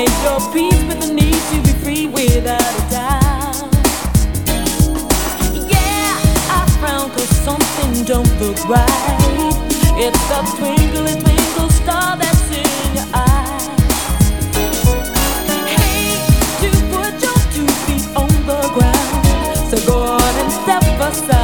for 0.00 0.40
peace 0.54 0.82
with 0.84 1.00
the 1.00 1.12
need 1.12 1.34
to 1.34 1.60
be 1.60 1.72
free 1.84 2.06
without 2.06 2.62
a 2.62 2.90
doubt. 2.90 3.74
Yeah, 5.52 6.16
I 6.48 6.66
frown 6.80 7.10
cause 7.10 7.28
something 7.28 8.04
don't 8.04 8.32
look 8.40 8.56
right. 8.68 8.88
It's 9.98 10.18
the 10.28 10.40
twinkle, 10.56 11.04
twinkle 11.20 11.70
star 11.70 12.16
that's 12.16 12.50
in 12.50 12.94
your 12.96 13.06
to 16.62 16.70
put 16.90 17.12
your 17.20 17.40
two 17.52 17.68
feet 17.84 18.06
on 18.16 18.30
the 18.48 18.60
ground. 18.72 19.68
So 19.68 19.76
go 19.86 20.00
on 20.00 20.34
and 20.40 20.52
step 20.52 20.82
aside 21.00 21.41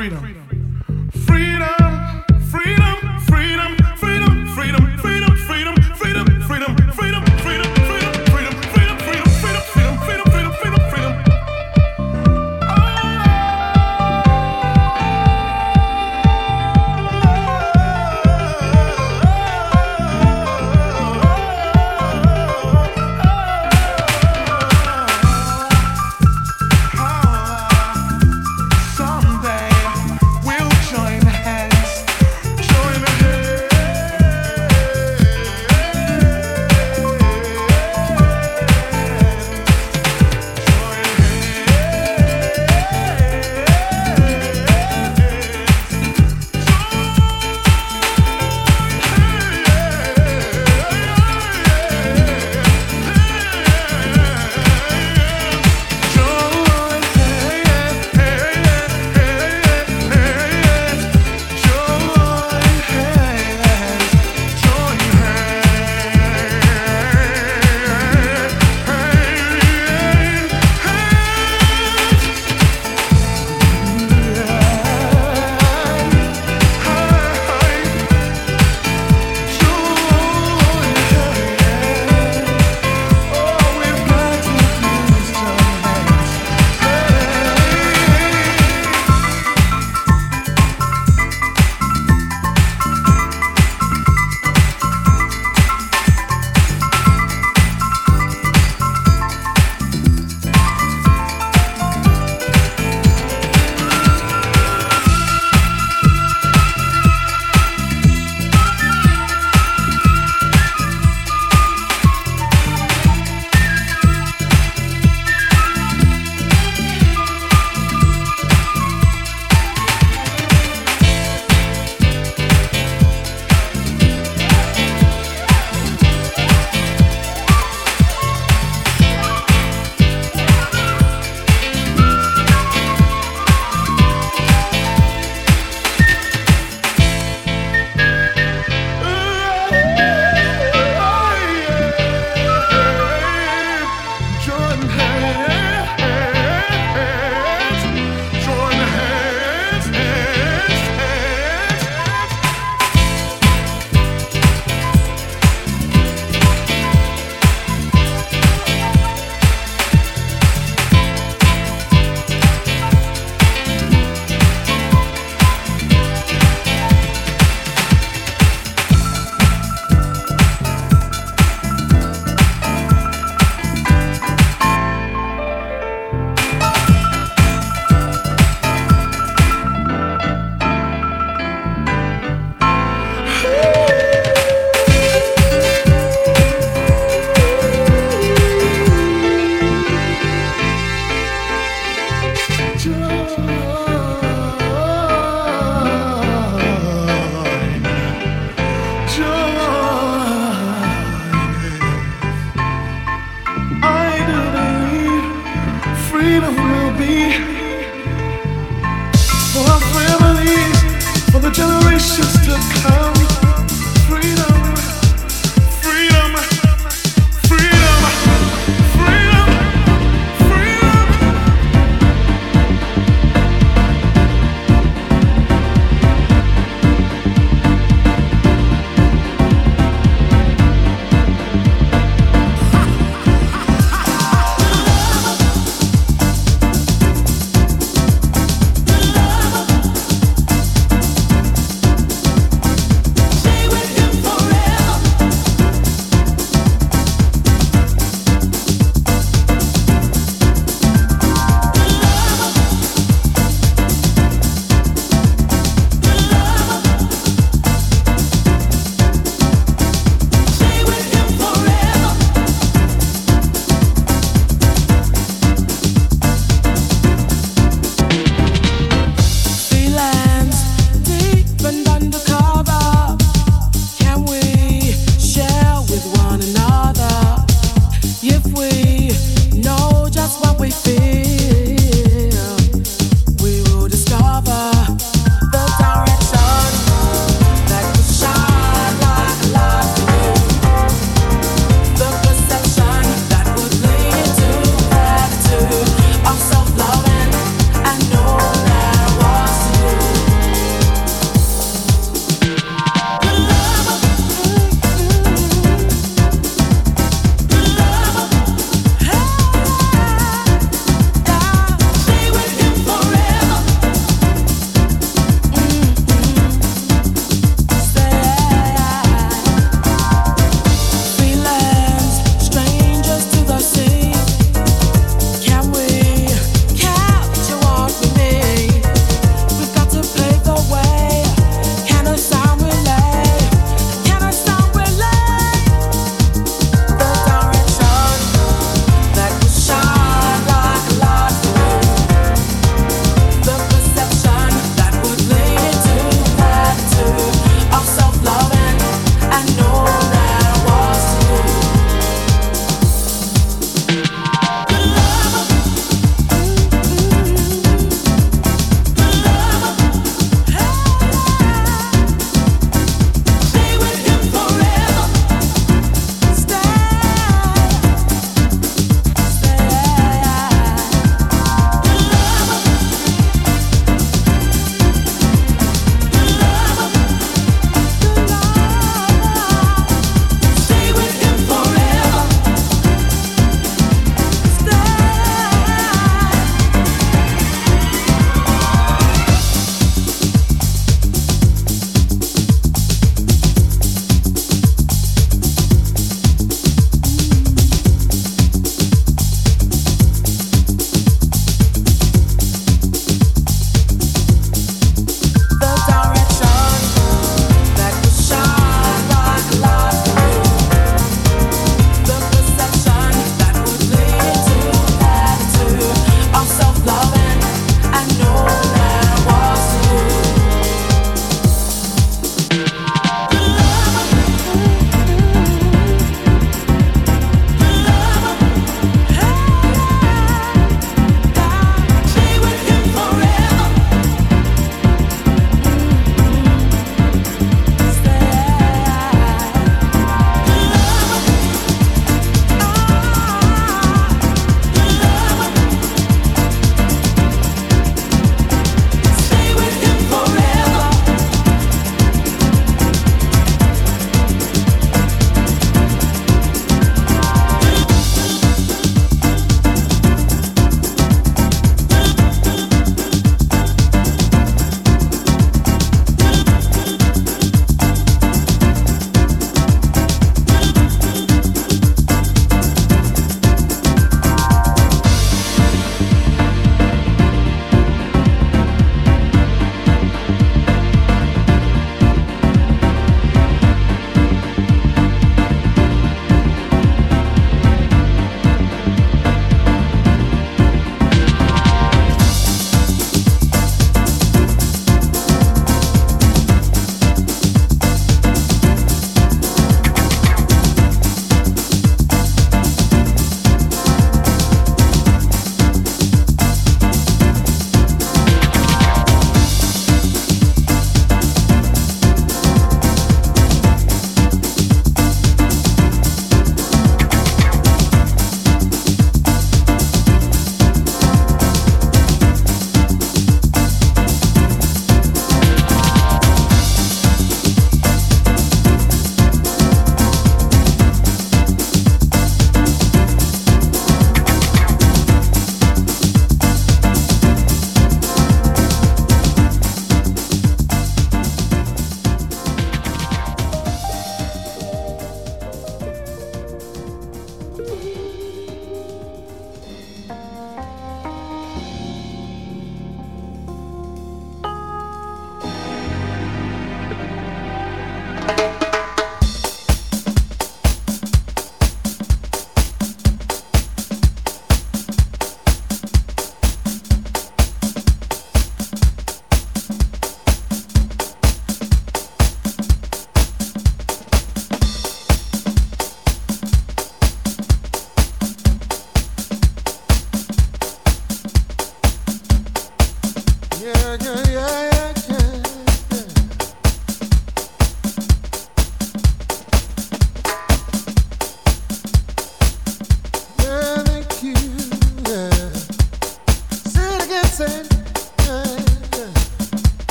Freedom, 0.00 0.39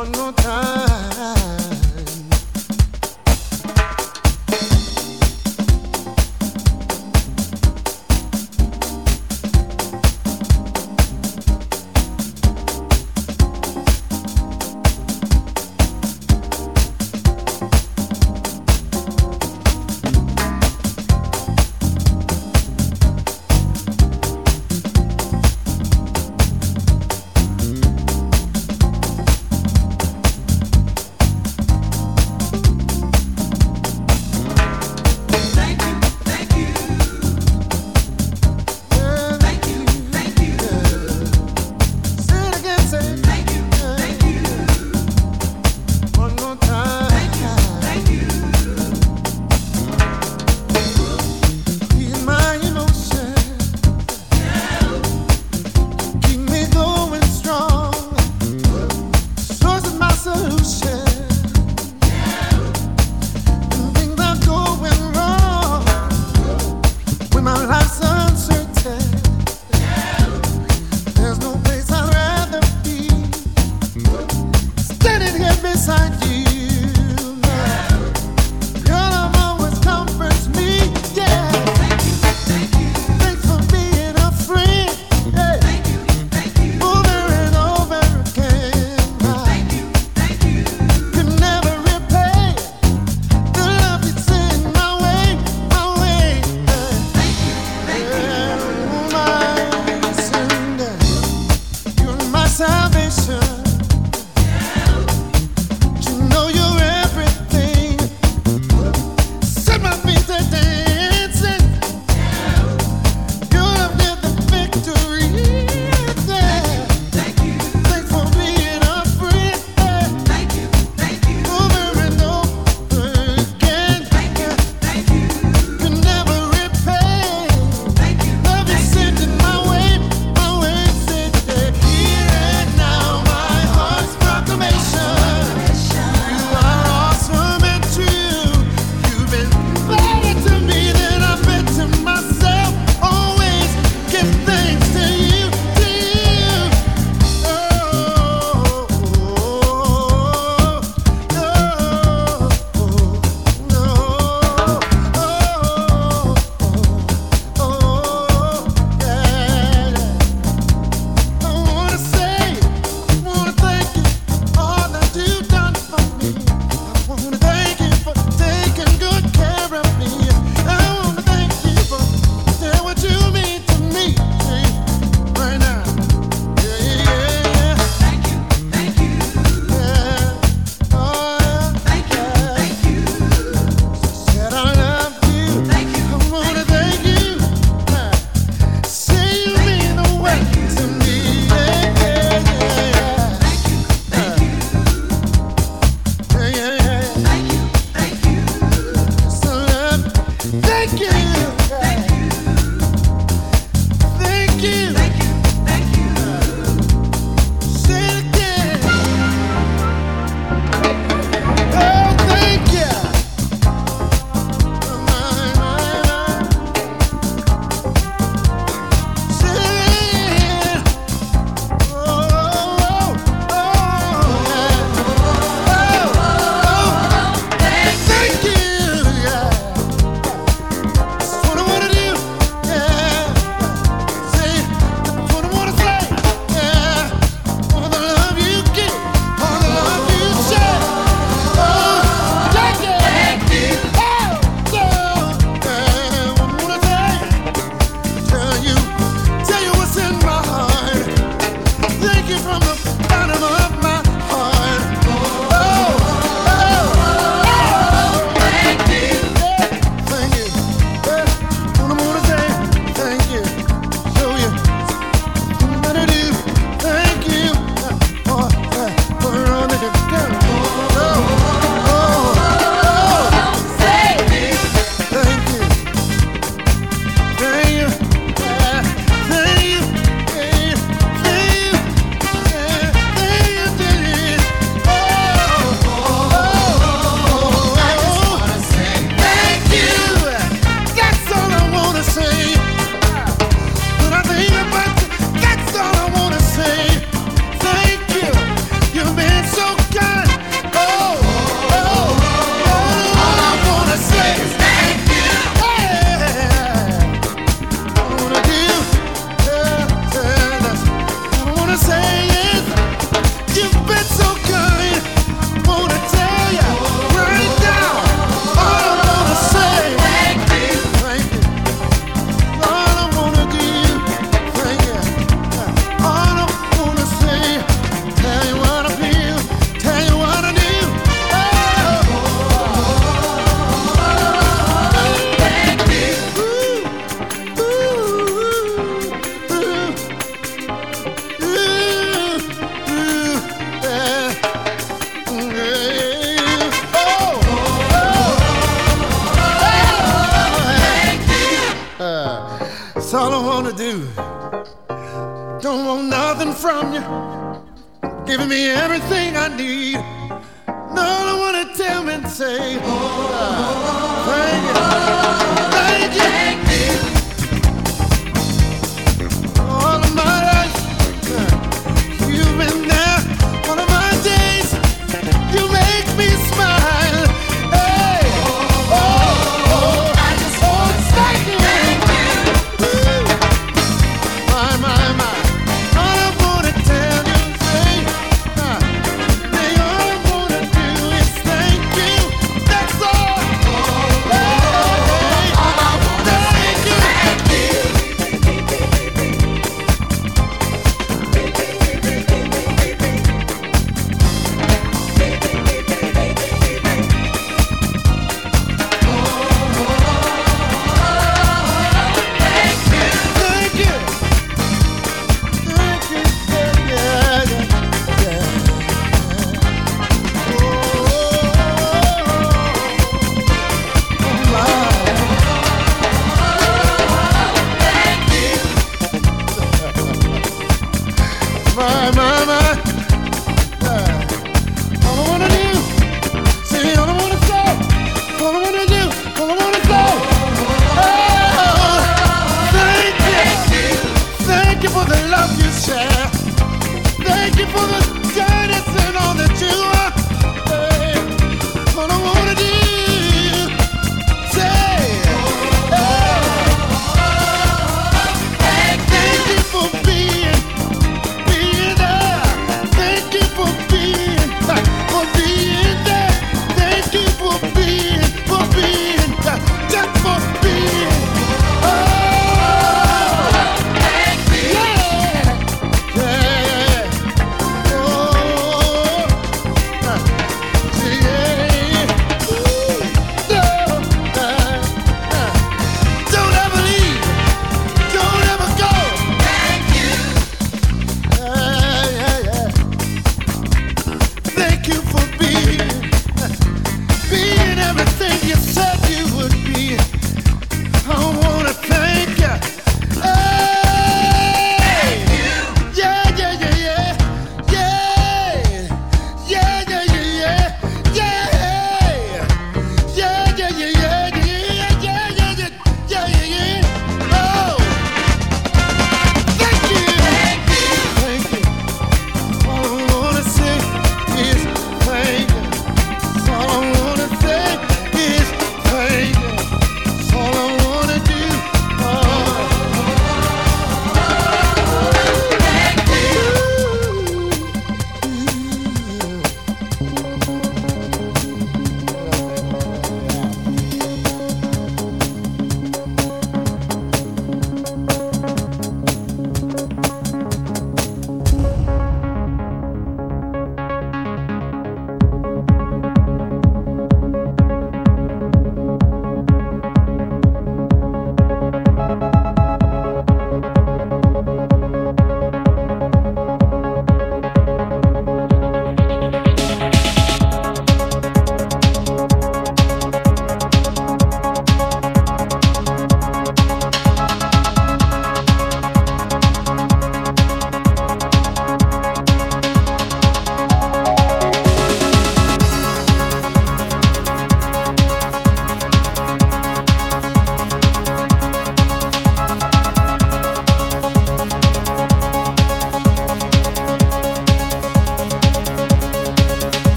One 0.00 0.10
no 0.12 0.32
time. 0.32 0.89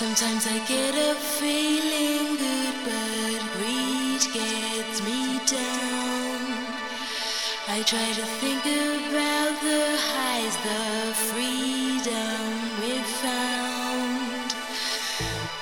Sometimes 0.00 0.46
I 0.46 0.58
get 0.66 0.94
up 0.94 1.18
feeling 1.18 2.38
good, 2.38 2.74
but 2.86 3.40
greed 3.52 4.22
gets 4.32 5.02
me 5.04 5.38
down. 5.44 6.40
I 7.68 7.82
try 7.84 8.08
to 8.18 8.24
think 8.40 8.64
about 8.64 9.60
the 9.60 9.82
highs, 10.08 10.56
the 10.64 11.12
freedom 11.28 12.48
we 12.80 12.96
found. 13.20 14.50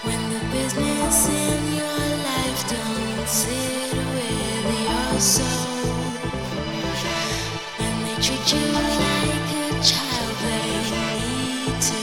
When 0.07 0.23
the 0.31 0.43
business 0.55 1.19
in 1.27 1.61
your 1.75 2.05
life 2.31 2.63
don't 2.71 3.27
sit 3.27 3.93
with 4.15 4.67
your 4.87 5.19
soul, 5.19 5.99
and 7.81 7.97
they 8.07 8.17
treat 8.23 8.47
you 8.55 8.65
like 8.71 9.51
a 9.51 9.83
child, 9.83 10.35
they 10.47 10.71
need 10.95 11.83
to 11.91 11.99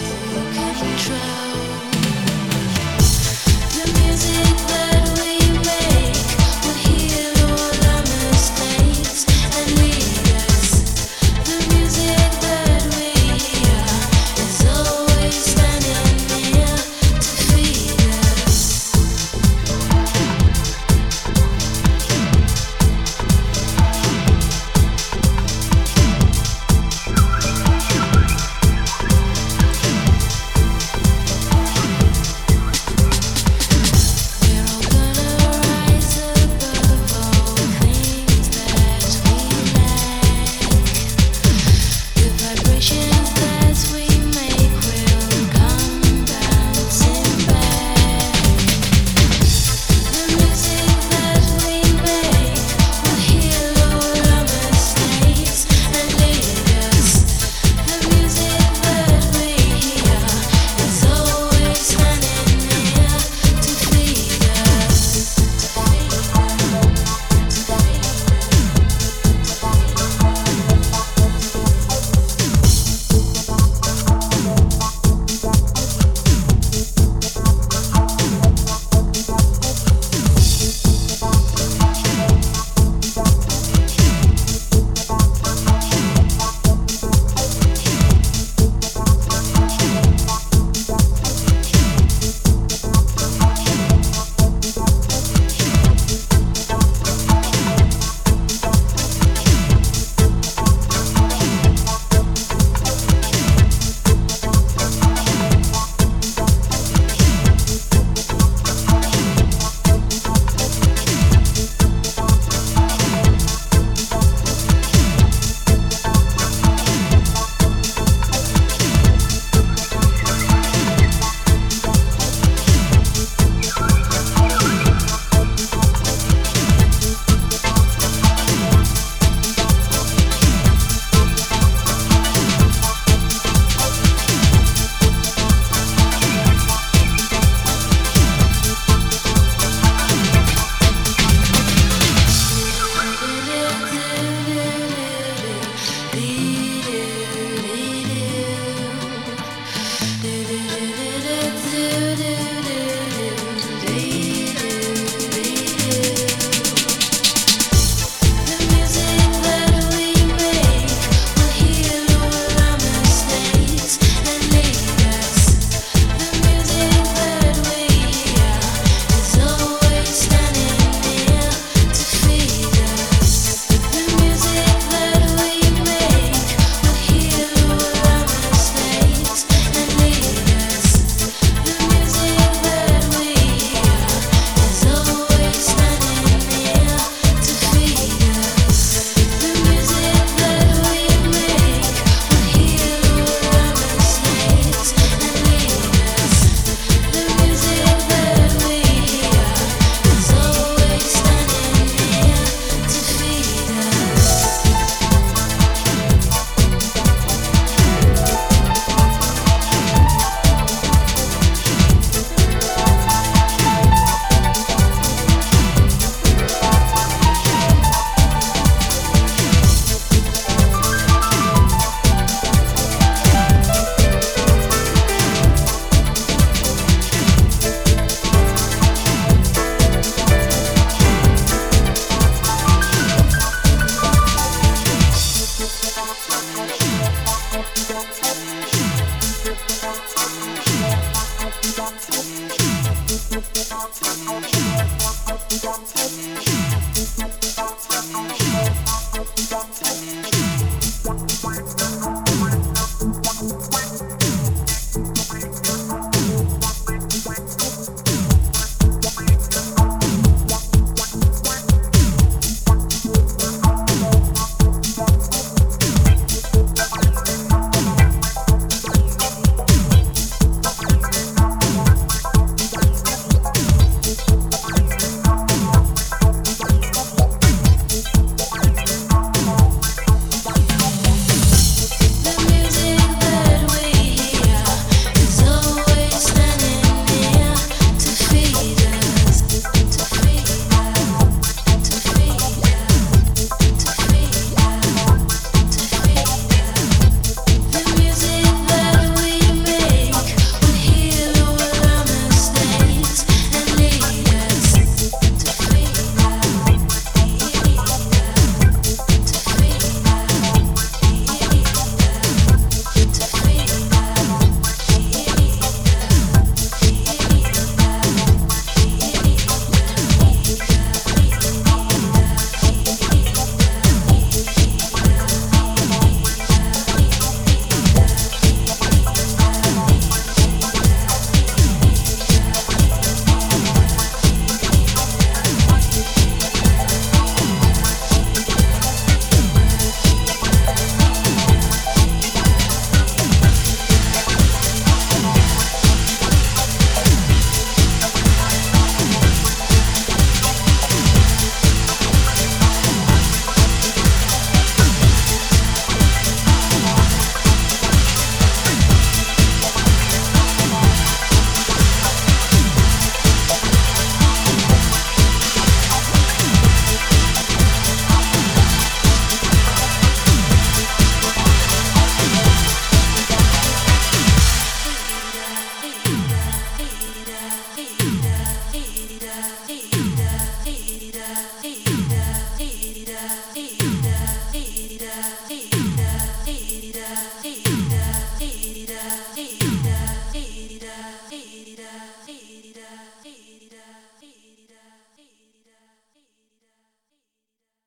control. 0.60 1.35